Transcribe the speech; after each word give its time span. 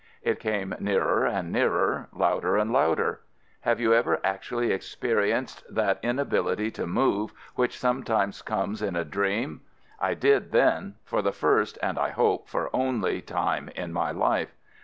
It 0.23 0.39
came 0.39 0.73
nearer 0.79 1.27
and 1.27 1.51
nearer, 1.51 2.09
louder 2.11 2.57
and 2.57 2.73
louder. 2.73 3.21
Have 3.59 3.79
you 3.79 3.93
ever 3.93 4.19
actu 4.23 4.55
146 4.55 4.97
AMERICAN 5.03 5.37
AMBULANCE 5.37 5.53
ally 5.53 5.61
experienced 5.61 5.75
that 5.75 5.99
inability 6.09 6.71
to 6.71 6.87
move 6.87 7.33
which 7.53 7.77
sometimes 7.77 8.41
comes 8.41 8.81
in 8.81 8.95
a 8.95 9.05
dream? 9.05 9.61
I 9.99 10.15
did 10.15 10.51
then, 10.53 10.95
for 11.05 11.21
the 11.21 11.31
first 11.31 11.77
(and 11.83 11.99
I 11.99 12.09
hope 12.09 12.49
for 12.49 12.63
the 12.63 12.75
only) 12.75 13.21
time 13.21 13.69
in 13.75 13.93
my 13.93 14.09
life. 14.09 14.55